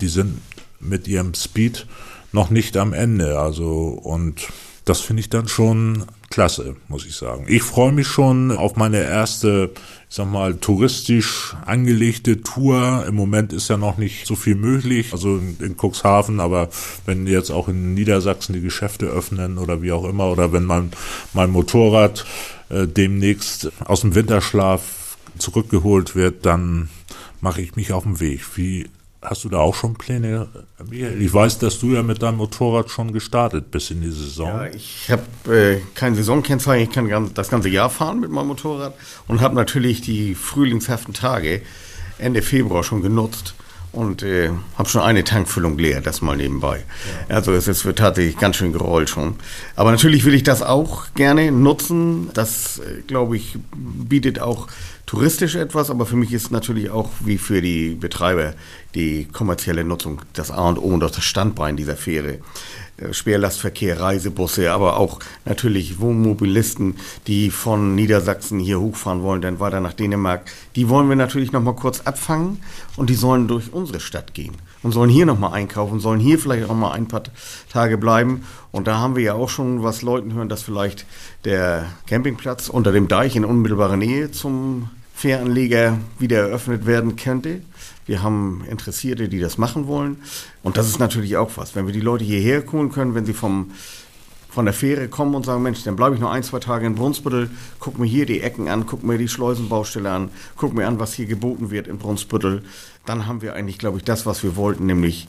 die 0.00 0.08
sind 0.08 0.40
mit 0.78 1.08
ihrem 1.08 1.34
Speed 1.34 1.88
noch 2.30 2.48
nicht 2.48 2.76
am 2.76 2.92
Ende. 2.92 3.40
Also, 3.40 3.88
und 3.88 4.46
das 4.84 5.00
finde 5.00 5.18
ich 5.18 5.30
dann 5.30 5.48
schon 5.48 6.04
klasse, 6.30 6.76
muss 6.88 7.06
ich 7.06 7.14
sagen. 7.14 7.46
Ich 7.48 7.62
freue 7.62 7.92
mich 7.92 8.06
schon 8.06 8.50
auf 8.50 8.76
meine 8.76 9.02
erste, 9.02 9.70
ich 10.08 10.16
sag 10.16 10.30
mal, 10.30 10.54
touristisch 10.54 11.56
angelegte 11.64 12.42
Tour. 12.42 13.04
Im 13.08 13.14
Moment 13.14 13.52
ist 13.52 13.68
ja 13.68 13.76
noch 13.76 13.96
nicht 13.96 14.26
so 14.26 14.34
viel 14.34 14.54
möglich, 14.54 15.12
also 15.12 15.38
in, 15.38 15.76
Cuxhaven, 15.76 16.40
aber 16.40 16.68
wenn 17.04 17.26
jetzt 17.26 17.50
auch 17.50 17.68
in 17.68 17.94
Niedersachsen 17.94 18.52
die 18.52 18.60
Geschäfte 18.60 19.06
öffnen 19.06 19.58
oder 19.58 19.82
wie 19.82 19.92
auch 19.92 20.04
immer, 20.04 20.30
oder 20.30 20.52
wenn 20.52 20.64
man 20.64 20.90
mein 21.32 21.50
Motorrad 21.50 22.24
äh, 22.68 22.86
demnächst 22.86 23.70
aus 23.84 24.00
dem 24.00 24.14
Winterschlaf 24.14 25.16
zurückgeholt 25.38 26.14
wird, 26.16 26.46
dann 26.46 26.88
mache 27.40 27.60
ich 27.60 27.76
mich 27.76 27.92
auf 27.92 28.04
den 28.04 28.20
Weg. 28.20 28.56
Wie 28.56 28.86
Hast 29.28 29.42
du 29.42 29.48
da 29.48 29.58
auch 29.58 29.74
schon 29.74 29.94
Pläne? 29.94 30.46
Ich 31.18 31.34
weiß, 31.34 31.58
dass 31.58 31.80
du 31.80 31.88
ja 31.88 32.04
mit 32.04 32.22
deinem 32.22 32.36
Motorrad 32.36 32.90
schon 32.90 33.12
gestartet 33.12 33.72
bist 33.72 33.90
in 33.90 34.00
die 34.00 34.10
Saison. 34.10 34.46
Ja, 34.46 34.66
ich 34.66 35.10
habe 35.10 35.52
äh, 35.52 35.80
kein 35.96 36.14
Saisonkennzeichen, 36.14 36.88
ich 36.88 36.94
kann 36.94 37.34
das 37.34 37.48
ganze 37.48 37.68
Jahr 37.68 37.90
fahren 37.90 38.20
mit 38.20 38.30
meinem 38.30 38.46
Motorrad 38.46 38.94
und 39.26 39.40
habe 39.40 39.56
natürlich 39.56 40.00
die 40.00 40.36
frühlingshaften 40.36 41.12
Tage 41.12 41.62
Ende 42.18 42.40
Februar 42.40 42.84
schon 42.84 43.02
genutzt 43.02 43.54
und 43.92 44.22
äh, 44.22 44.50
habe 44.76 44.88
schon 44.88 45.00
eine 45.00 45.24
Tankfüllung 45.24 45.78
leer, 45.78 46.00
das 46.00 46.22
mal 46.22 46.36
nebenbei. 46.36 46.84
Ja. 47.28 47.36
Also 47.36 47.52
es, 47.52 47.84
wird 47.84 47.98
tatsächlich 47.98 48.38
ganz 48.38 48.56
schön 48.56 48.72
gerollt 48.72 49.08
schon. 49.08 49.36
Aber 49.74 49.90
natürlich 49.90 50.24
will 50.24 50.34
ich 50.34 50.42
das 50.42 50.62
auch 50.62 51.06
gerne 51.14 51.50
nutzen. 51.50 52.30
Das, 52.34 52.78
äh, 52.78 53.02
glaube 53.06 53.36
ich, 53.36 53.56
bietet 53.74 54.40
auch 54.40 54.68
touristisch 55.06 55.54
etwas, 55.54 55.88
aber 55.90 56.04
für 56.04 56.16
mich 56.16 56.32
ist 56.32 56.50
natürlich 56.50 56.90
auch 56.90 57.10
wie 57.20 57.38
für 57.38 57.62
die 57.62 57.90
Betreiber 57.94 58.54
die 58.94 59.26
kommerzielle 59.26 59.84
Nutzung 59.84 60.20
das 60.32 60.50
A 60.50 60.68
und 60.68 60.78
O 60.78 60.88
und 60.88 61.04
auch 61.04 61.10
das 61.10 61.24
Standbein 61.24 61.76
dieser 61.76 61.96
Fähre. 61.96 62.38
Äh, 62.98 63.12
Schwerlastverkehr, 63.12 64.00
Reisebusse, 64.00 64.72
aber 64.72 64.96
auch 64.96 65.20
natürlich 65.44 66.00
Wohnmobilisten, 66.00 66.96
die 67.26 67.50
von 67.50 67.94
Niedersachsen 67.94 68.58
hier 68.58 68.80
hochfahren 68.80 69.22
wollen, 69.22 69.42
dann 69.42 69.60
weiter 69.60 69.80
nach 69.80 69.92
Dänemark. 69.92 70.50
Die 70.76 70.88
wollen 70.88 71.08
wir 71.08 71.16
natürlich 71.16 71.52
nochmal 71.52 71.74
kurz 71.74 72.00
abfangen 72.00 72.62
und 72.96 73.10
die 73.10 73.14
sollen 73.14 73.48
durch 73.48 73.72
unsere 73.72 74.00
Stadt 74.00 74.34
gehen 74.34 74.54
und 74.82 74.92
sollen 74.92 75.10
hier 75.10 75.26
nochmal 75.26 75.52
einkaufen, 75.52 76.00
sollen 76.00 76.20
hier 76.20 76.38
vielleicht 76.38 76.70
auch 76.70 76.74
mal 76.74 76.92
ein 76.92 77.08
paar 77.08 77.24
Tage 77.70 77.98
bleiben. 77.98 78.46
Und 78.72 78.86
da 78.86 78.98
haben 78.98 79.16
wir 79.16 79.22
ja 79.22 79.34
auch 79.34 79.48
schon 79.48 79.82
was 79.82 80.02
Leuten 80.02 80.34
hören, 80.34 80.48
dass 80.48 80.62
vielleicht 80.62 81.06
der 81.44 81.86
Campingplatz 82.06 82.68
unter 82.68 82.92
dem 82.92 83.08
Deich 83.08 83.36
in 83.36 83.44
unmittelbarer 83.44 83.96
Nähe 83.96 84.30
zum 84.30 84.90
Fähranleger 85.14 85.98
wieder 86.18 86.48
eröffnet 86.48 86.86
werden 86.86 87.16
könnte. 87.16 87.62
Wir 88.06 88.22
haben 88.22 88.64
Interessierte, 88.70 89.28
die 89.28 89.40
das 89.40 89.58
machen 89.58 89.86
wollen. 89.86 90.18
Und 90.62 90.76
das 90.76 90.88
ist 90.88 90.98
natürlich 90.98 91.36
auch 91.36 91.50
was. 91.56 91.74
Wenn 91.74 91.86
wir 91.86 91.92
die 91.92 92.00
Leute 92.00 92.24
hierher 92.24 92.64
holen 92.70 92.90
können, 92.90 93.14
wenn 93.14 93.26
sie 93.26 93.34
vom, 93.34 93.72
von 94.48 94.64
der 94.64 94.74
Fähre 94.74 95.08
kommen 95.08 95.34
und 95.34 95.44
sagen, 95.44 95.62
Mensch, 95.62 95.82
dann 95.82 95.96
bleibe 95.96 96.14
ich 96.14 96.20
noch 96.20 96.30
ein, 96.30 96.42
zwei 96.42 96.60
Tage 96.60 96.86
in 96.86 96.94
Brunsbüttel, 96.94 97.50
guck 97.80 97.98
mir 97.98 98.06
hier 98.06 98.26
die 98.26 98.40
Ecken 98.40 98.68
an, 98.68 98.86
guck 98.86 99.02
mir 99.02 99.18
die 99.18 99.28
Schleusenbaustelle 99.28 100.10
an, 100.10 100.30
guck 100.56 100.72
mir 100.72 100.86
an, 100.86 101.00
was 101.00 101.14
hier 101.14 101.26
geboten 101.26 101.70
wird 101.70 101.88
in 101.88 101.98
Brunsbüttel. 101.98 102.62
Dann 103.04 103.26
haben 103.26 103.42
wir 103.42 103.54
eigentlich, 103.54 103.78
glaube 103.78 103.98
ich, 103.98 104.04
das, 104.04 104.24
was 104.24 104.42
wir 104.42 104.56
wollten, 104.56 104.86
nämlich 104.86 105.26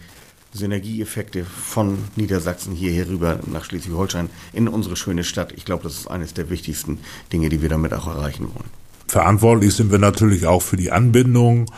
Synergieeffekte 0.53 1.45
von 1.45 1.97
Niedersachsen 2.15 2.73
hier 2.73 3.07
rüber 3.07 3.39
nach 3.47 3.65
Schleswig-Holstein 3.65 4.29
in 4.53 4.67
unsere 4.67 4.95
schöne 4.95 5.23
Stadt. 5.23 5.51
Ich 5.51 5.65
glaube, 5.65 5.83
das 5.83 5.93
ist 5.93 6.07
eines 6.07 6.33
der 6.33 6.49
wichtigsten 6.49 6.99
Dinge, 7.33 7.49
die 7.49 7.61
wir 7.61 7.69
damit 7.69 7.93
auch 7.93 8.07
erreichen 8.07 8.45
wollen. 8.53 8.69
Verantwortlich 9.07 9.73
sind 9.73 9.91
wir 9.91 9.99
natürlich 9.99 10.47
auch 10.47 10.61
für 10.61 10.75
die 10.75 10.91
Anbindung 10.91 11.71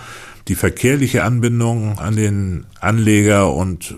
die 0.49 0.55
verkehrliche 0.55 1.23
Anbindung 1.23 1.99
an 1.99 2.15
den 2.15 2.65
Anleger 2.81 3.53
und 3.53 3.95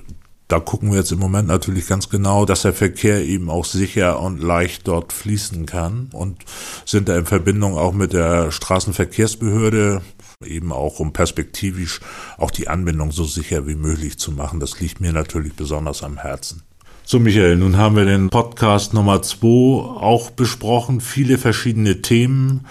da 0.50 0.60
gucken 0.60 0.92
wir 0.92 0.98
jetzt 0.98 1.14
im 1.14 1.20
Moment 1.20 1.48
natürlich 1.48 1.88
ganz 1.88 2.10
genau, 2.10 2.44
dass 2.44 2.64
der 2.64 2.74
Verkehr 2.74 3.24
eben 3.24 3.50
auch 3.50 3.64
sicher 3.64 4.20
und 4.20 4.44
leicht 4.44 4.86
dort 4.86 5.14
fließen 5.14 5.66
kann 5.66 6.10
und 6.12 6.44
sind 6.86 7.08
da 7.08 7.18
in 7.18 7.26
Verbindung 7.26 7.78
auch 7.78 7.94
mit 7.94 8.12
der 8.12 8.52
Straßenverkehrsbehörde 8.52 10.02
eben 10.46 10.74
auch 10.74 11.00
um 11.00 11.14
perspektivisch 11.14 12.02
auch 12.38 12.52
die 12.52 12.68
Anbindung 12.68 13.12
so 13.14 13.24
sicher 13.24 13.66
wie 13.66 13.76
möglich 13.76 14.20
zu 14.20 14.34
machen. 14.34 14.60
Das 14.60 14.82
liegt 14.82 15.00
mir 15.00 15.14
natürlich 15.14 15.54
besonders 15.54 16.04
am 16.04 16.18
Herzen. 16.18 16.64
So, 17.06 17.20
Michael, 17.20 17.58
nun 17.58 17.78
haben 17.78 17.96
wir 17.96 18.06
den 18.06 18.30
Podcast 18.30 18.94
Nummer 18.94 19.22
zwei 19.22 19.48
auch 19.48 20.32
besprochen, 20.32 21.02
viele 21.02 21.38
verschiedene 21.38 22.02
Themen 22.02 22.66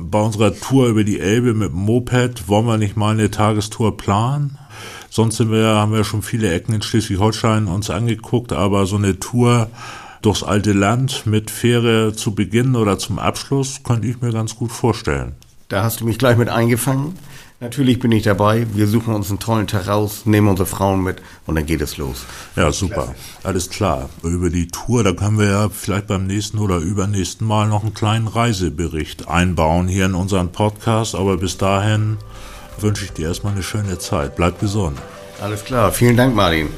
bei 0.00 0.20
unserer 0.20 0.54
Tour 0.54 0.88
über 0.88 1.04
die 1.04 1.20
Elbe 1.20 1.54
mit 1.54 1.70
dem 1.70 1.78
Moped 1.78 2.48
wollen 2.48 2.66
wir 2.66 2.76
nicht 2.76 2.96
mal 2.96 3.12
eine 3.12 3.30
Tagestour 3.30 3.96
planen. 3.96 4.58
Sonst 5.10 5.36
sind 5.36 5.50
wir, 5.50 5.64
haben 5.64 5.92
wir 5.92 6.04
schon 6.04 6.22
viele 6.22 6.52
Ecken 6.52 6.74
in 6.74 6.82
Schleswig-Holstein 6.82 7.66
uns 7.66 7.90
angeguckt, 7.90 8.52
aber 8.52 8.86
so 8.86 8.96
eine 8.96 9.20
Tour 9.20 9.68
durchs 10.22 10.42
alte 10.42 10.72
Land 10.72 11.26
mit 11.26 11.50
Fähre 11.50 12.14
zu 12.14 12.34
Beginn 12.34 12.76
oder 12.76 12.98
zum 12.98 13.18
Abschluss 13.18 13.82
könnte 13.84 14.08
ich 14.08 14.20
mir 14.20 14.32
ganz 14.32 14.56
gut 14.56 14.72
vorstellen. 14.72 15.34
Da 15.68 15.82
hast 15.82 16.00
du 16.00 16.06
mich 16.06 16.18
gleich 16.18 16.36
mit 16.36 16.48
eingefangen. 16.48 17.16
Natürlich 17.64 17.98
bin 17.98 18.12
ich 18.12 18.24
dabei. 18.24 18.66
Wir 18.74 18.86
suchen 18.86 19.14
uns 19.14 19.30
einen 19.30 19.38
tollen 19.38 19.66
Tag 19.66 19.88
raus, 19.88 20.26
nehmen 20.26 20.48
unsere 20.48 20.66
Frauen 20.66 21.02
mit 21.02 21.22
und 21.46 21.54
dann 21.54 21.64
geht 21.64 21.80
es 21.80 21.96
los. 21.96 22.26
Ja, 22.56 22.70
super. 22.70 23.14
Alles 23.42 23.70
klar. 23.70 24.10
Über 24.22 24.50
die 24.50 24.68
Tour, 24.68 25.02
da 25.02 25.14
können 25.14 25.38
wir 25.38 25.46
ja 25.46 25.68
vielleicht 25.70 26.08
beim 26.08 26.26
nächsten 26.26 26.58
oder 26.58 26.76
übernächsten 26.76 27.46
Mal 27.46 27.66
noch 27.66 27.82
einen 27.82 27.94
kleinen 27.94 28.28
Reisebericht 28.28 29.28
einbauen 29.28 29.88
hier 29.88 30.04
in 30.04 30.14
unseren 30.14 30.52
Podcast. 30.52 31.14
Aber 31.14 31.38
bis 31.38 31.56
dahin 31.56 32.18
wünsche 32.80 33.06
ich 33.06 33.12
dir 33.14 33.28
erstmal 33.28 33.54
eine 33.54 33.62
schöne 33.62 33.98
Zeit. 33.98 34.36
Bleib 34.36 34.60
gesund. 34.60 34.98
Alles 35.40 35.64
klar. 35.64 35.90
Vielen 35.90 36.18
Dank, 36.18 36.36
Martin. 36.36 36.68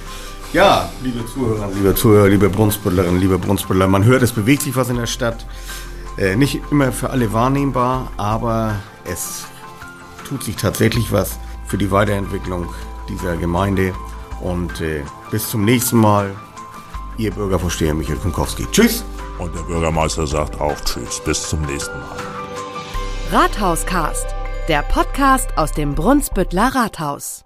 Ja, 0.52 0.88
liebe 1.02 1.26
Zuhörer, 1.26 1.69
liebe 1.75 1.97
Zuhörer, 1.97 2.28
liebe 2.28 2.49
Brunsbüttlerinnen, 2.49 3.21
liebe 3.21 3.38
Brunsbüttler, 3.38 3.88
man 3.88 4.05
hört, 4.05 4.23
es 4.23 4.31
bewegt 4.31 4.62
sich 4.62 4.76
was 4.76 4.88
in 4.88 4.99
der 4.99 5.07
Stadt. 5.07 5.47
Äh, 6.16 6.37
nicht 6.37 6.61
immer 6.71 6.93
für 6.93 7.11
alle 7.11 7.33
wahrnehmbar, 7.33 8.12
aber 8.16 8.76
es 9.05 9.47
tut 10.26 10.42
sich 10.42 10.56
tatsächlich 10.56 11.12
was 11.12 11.38
für 11.66 11.78
die 11.78 11.90
Weiterentwicklung 11.90 12.68
dieser 13.09 13.37
Gemeinde. 13.37 13.95
Und 14.40 14.80
äh, 14.80 15.02
bis 15.30 15.50
zum 15.50 15.64
nächsten 15.64 15.97
Mal, 15.97 16.35
Ihr 17.18 17.30
Bürgervorsteher 17.30 17.95
Michael 17.95 18.18
Kunkowski. 18.18 18.66
Tschüss! 18.71 19.04
Und 19.38 19.54
der 19.54 19.62
Bürgermeister 19.62 20.26
sagt 20.26 20.61
auch 20.61 20.78
Tschüss. 20.83 21.21
Bis 21.25 21.49
zum 21.49 21.62
nächsten 21.62 21.99
Mal. 21.99 22.18
Rathauscast, 23.33 24.26
der 24.68 24.83
Podcast 24.83 25.56
aus 25.56 25.73
dem 25.73 25.95
Brunsbüttler 25.95 26.75
Rathaus. 26.75 27.45